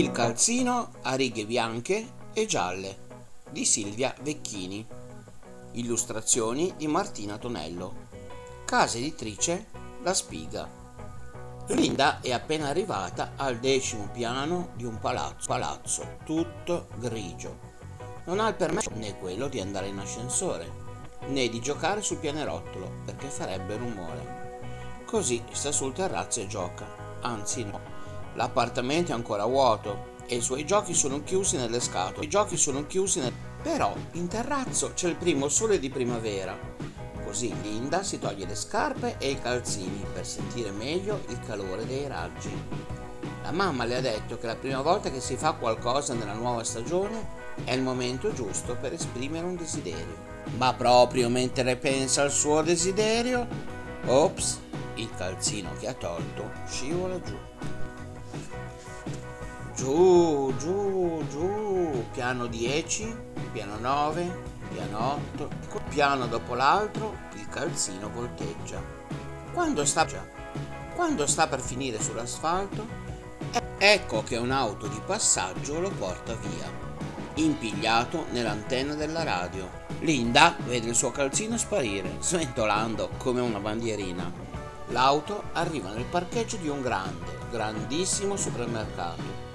[0.00, 3.00] Il calzino a righe bianche e gialle
[3.50, 4.86] di Silvia Vecchini.
[5.72, 8.08] Illustrazioni di Martina Tonello.
[8.64, 9.66] Casa editrice
[10.02, 10.66] La Spiga.
[11.66, 17.58] Linda è appena arrivata al decimo piano di un palazzo, palazzo tutto grigio.
[18.24, 20.72] Non ha il permesso né quello di andare in ascensore,
[21.26, 24.60] né di giocare sul pianerottolo perché farebbe rumore.
[25.04, 26.86] Così sta sul terrazzo e gioca.
[27.20, 27.99] Anzi no,
[28.34, 32.26] l'appartamento è ancora vuoto e i suoi giochi sono chiusi nelle scatole.
[32.26, 33.32] I giochi sono chiusi nel...
[33.62, 36.56] Però in terrazzo c'è il primo sole di primavera.
[37.24, 42.06] Così Linda si toglie le scarpe e i calzini per sentire meglio il calore dei
[42.08, 42.50] raggi.
[43.42, 46.64] La mamma le ha detto che la prima volta che si fa qualcosa nella nuova
[46.64, 50.28] stagione è il momento giusto per esprimere un desiderio.
[50.56, 53.46] Ma proprio mentre pensa al suo desiderio,
[54.06, 54.60] ops,
[54.94, 57.36] il calzino che ha tolto scivola giù.
[59.80, 63.16] Giù, giù, giù, piano 10,
[63.50, 64.42] piano 9,
[64.74, 65.48] piano 8,
[65.88, 68.78] piano dopo l'altro il calzino volteggia.
[69.54, 70.06] Quando sta,
[70.94, 72.86] quando sta per finire sull'asfalto,
[73.78, 76.70] ecco che un'auto di passaggio lo porta via,
[77.36, 79.66] impigliato nell'antenna della radio.
[80.00, 84.30] Linda vede il suo calzino sparire, sventolando come una bandierina.
[84.88, 89.49] L'auto arriva nel parcheggio di un grande, grandissimo supermercato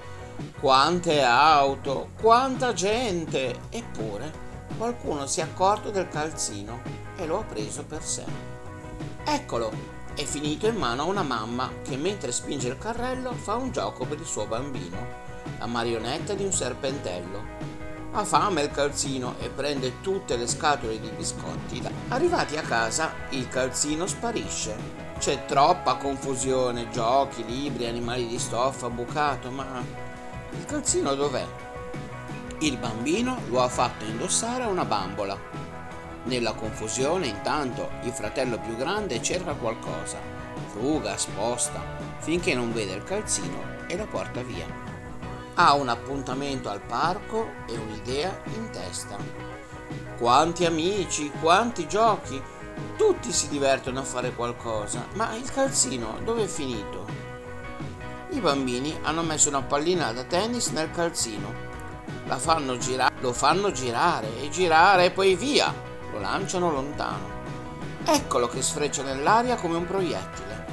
[0.60, 3.60] quante auto, quanta gente!
[3.70, 4.44] Eppure
[4.76, 6.80] qualcuno si è accorto del calzino
[7.16, 8.24] e lo ha preso per sé.
[9.24, 9.72] Eccolo,
[10.14, 14.04] è finito in mano a una mamma che mentre spinge il carrello fa un gioco
[14.04, 14.96] per il suo bambino,
[15.58, 17.54] la marionetta di un serpentello.
[18.12, 21.82] Ha fame il calzino e prende tutte le scatole di biscotti.
[22.08, 25.04] Arrivati a casa, il calzino sparisce.
[25.18, 30.04] C'è troppa confusione, giochi, libri, animali di stoffa, bucato, ma
[30.58, 31.46] il calzino dov'è?
[32.60, 35.38] Il bambino lo ha fatto indossare a una bambola.
[36.24, 40.18] Nella confusione, intanto, il fratello più grande cerca qualcosa,
[40.68, 41.80] fruga, sposta,
[42.18, 44.66] finché non vede il calzino e lo porta via.
[45.54, 49.16] Ha un appuntamento al parco e un'idea in testa.
[50.16, 52.42] Quanti amici, quanti giochi,
[52.96, 57.15] tutti si divertono a fare qualcosa, ma il calzino dove è finito?
[58.30, 61.64] I bambini hanno messo una pallina da tennis nel calzino.
[62.26, 65.72] Fanno girare, lo fanno girare e girare e poi via.
[66.12, 67.34] Lo lanciano lontano.
[68.04, 70.66] Eccolo che sfreccia nell'aria come un proiettile.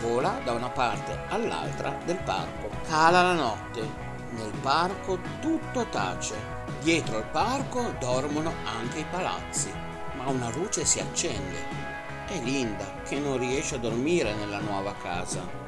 [0.00, 2.70] Vola da una parte all'altra del parco.
[2.88, 4.04] Cala la notte.
[4.30, 6.34] Nel parco tutto tace.
[6.80, 9.72] Dietro al parco dormono anche i palazzi.
[10.16, 11.84] Ma una luce si accende.
[12.26, 15.65] È Linda che non riesce a dormire nella nuova casa.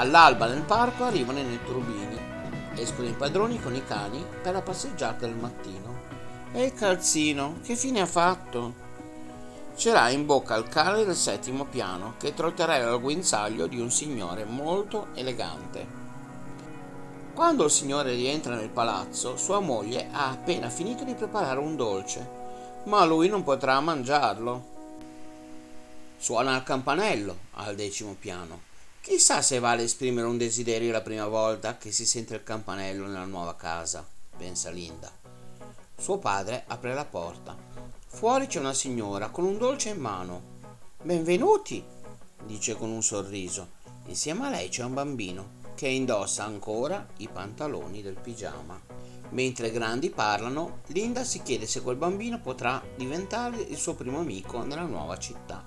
[0.00, 2.18] All'alba nel parco arrivano i netturbini.
[2.74, 6.08] Escono i padroni con i cani per la passeggiata del mattino.
[6.52, 8.88] E il calzino, che fine ha fatto?
[9.76, 13.90] Ce l'ha in bocca il cane del settimo piano che trotterella al guinzaglio di un
[13.90, 15.86] signore molto elegante.
[17.34, 22.26] Quando il signore rientra nel palazzo, sua moglie ha appena finito di preparare un dolce,
[22.84, 24.64] ma lui non potrà mangiarlo.
[26.16, 28.68] Suona il campanello al decimo piano
[29.02, 33.24] Chissà se vale esprimere un desiderio la prima volta che si sente il campanello nella
[33.24, 34.06] nuova casa,
[34.36, 35.10] pensa Linda.
[35.96, 37.56] Suo padre apre la porta.
[38.08, 40.42] Fuori c'è una signora con un dolce in mano.
[41.02, 41.82] Benvenuti,
[42.44, 43.68] dice con un sorriso.
[44.04, 48.78] Insieme a lei c'è un bambino che indossa ancora i pantaloni del pigiama.
[49.30, 54.18] Mentre i grandi parlano, Linda si chiede se quel bambino potrà diventare il suo primo
[54.18, 55.64] amico nella nuova città.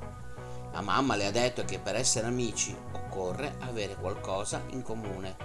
[0.72, 2.76] La mamma le ha detto che per essere amici
[3.14, 5.36] occorre avere qualcosa in comune.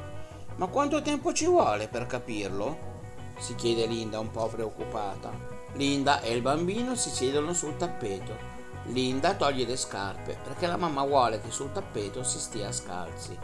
[0.56, 2.96] Ma quanto tempo ci vuole per capirlo?
[3.38, 5.30] si chiede Linda un po' preoccupata.
[5.74, 8.56] Linda e il bambino si siedono sul tappeto.
[8.86, 13.38] Linda toglie le scarpe perché la mamma vuole che sul tappeto si stia scalzi.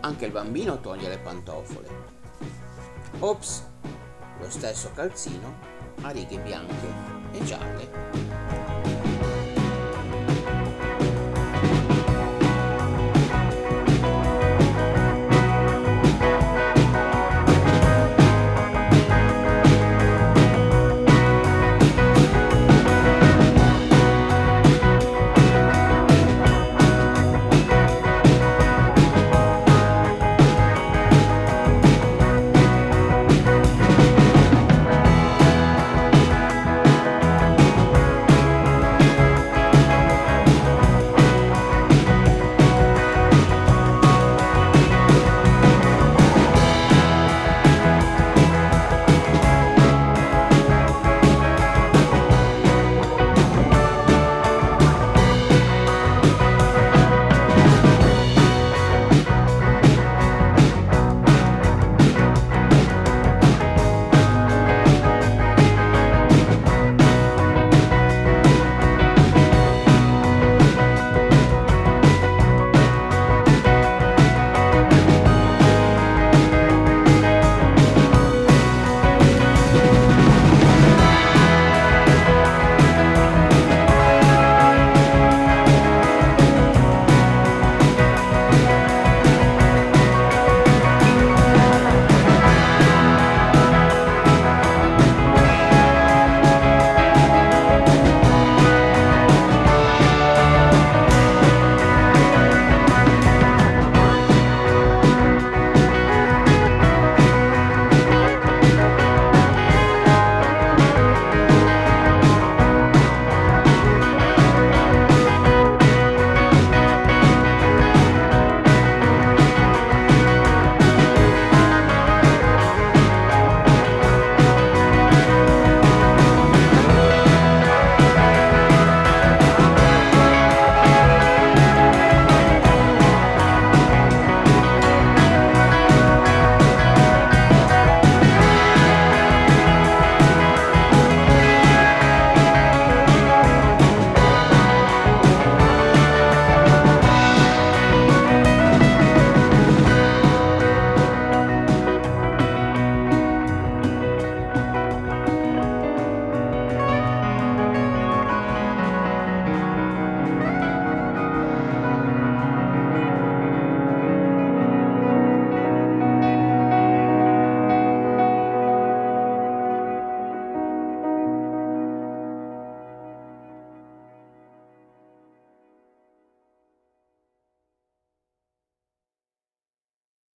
[0.00, 1.88] Anche il bambino toglie le pantofole.
[3.20, 3.66] Ops,
[4.40, 5.54] lo stesso calzino
[6.02, 6.92] a righe bianche
[7.32, 8.37] e gialle.